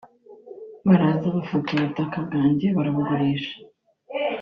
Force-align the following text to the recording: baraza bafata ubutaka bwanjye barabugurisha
baraza 0.87 1.25
bafata 1.35 1.67
ubutaka 1.71 2.17
bwanjye 2.25 2.67
barabugurisha 2.75 3.55